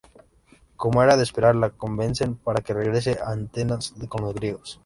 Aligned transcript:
Como 0.77 1.03
era 1.03 1.15
de 1.15 1.21
esperar, 1.21 1.55
la 1.55 1.69
convencen 1.69 2.33
para 2.33 2.61
que 2.63 2.73
regrese 2.73 3.19
a 3.23 3.33
Atenas 3.33 3.93
con 4.09 4.23
los 4.23 4.33
griegos. 4.33 4.79